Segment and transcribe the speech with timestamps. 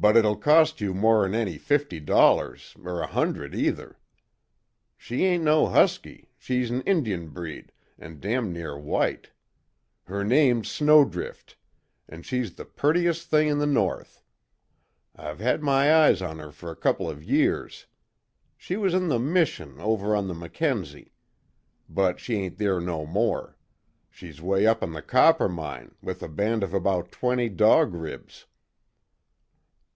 [0.00, 3.98] But it'll cost you more'n any fifty dollars er a hundred, either.
[4.96, 9.30] She ain't no Husky she's an Injun breed an' damn near white.
[10.04, 11.56] Her name's Snowdrift
[12.08, 14.22] an' she's the purtiest thing in the North.
[15.16, 17.86] I've had my eyes on her fer a couple of years.
[18.56, 21.10] She was in the mission over on the Mackenzie.
[21.88, 23.58] But she ain't there no more.
[24.10, 28.46] She's way up the Coppermine, with a band of about twenty Dog Ribs."